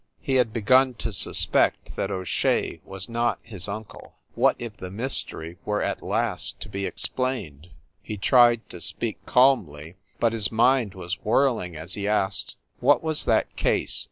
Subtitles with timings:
[0.19, 4.89] He had begun to suspect that O Shea was not his uncle what if the
[4.89, 7.69] mys tery were at last to be explained!
[8.01, 13.25] He tried to speak calmly, but his mind was whirling as he asked: "What was
[13.25, 13.99] that case?